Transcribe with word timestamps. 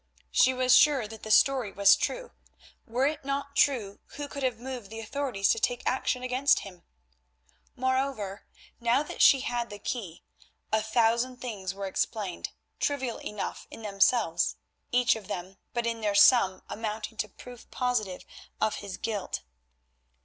She 0.31 0.51
was 0.51 0.75
sure 0.75 1.07
that 1.07 1.21
the 1.21 1.29
story 1.29 1.71
was 1.71 1.95
true; 1.95 2.31
were 2.87 3.05
it 3.05 3.23
not 3.23 3.55
true 3.55 3.99
who 4.15 4.27
could 4.27 4.41
have 4.41 4.57
moved 4.57 4.89
the 4.89 4.99
authorities 4.99 5.49
to 5.49 5.59
take 5.59 5.83
action 5.85 6.23
against 6.23 6.61
him? 6.61 6.81
Moreover, 7.75 8.47
now 8.79 9.03
that 9.03 9.21
she 9.21 9.41
had 9.41 9.69
the 9.69 9.77
key, 9.77 10.23
a 10.73 10.81
thousand 10.81 11.37
things 11.37 11.75
were 11.75 11.85
explained, 11.85 12.49
trivial 12.79 13.19
enough 13.19 13.67
in 13.69 13.83
themselves, 13.83 14.55
each 14.91 15.15
of 15.15 15.27
them, 15.27 15.57
but 15.71 15.85
in 15.85 16.01
their 16.01 16.15
sum 16.15 16.63
amounting 16.67 17.15
to 17.19 17.29
proof 17.29 17.69
positive 17.69 18.25
of 18.59 18.77
his 18.77 18.97
guilt. 18.97 19.43